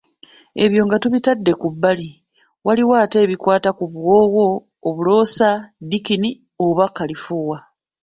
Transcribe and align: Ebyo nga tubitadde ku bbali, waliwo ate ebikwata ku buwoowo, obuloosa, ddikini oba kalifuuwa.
Ebyo 0.63 0.81
nga 0.85 0.97
tubitadde 1.03 1.51
ku 1.61 1.67
bbali, 1.73 2.09
waliwo 2.65 2.93
ate 3.03 3.17
ebikwata 3.25 3.69
ku 3.77 3.83
buwoowo, 3.91 4.45
obuloosa, 4.87 5.49
ddikini 5.83 6.29
oba 6.65 6.85
kalifuuwa. 6.95 7.57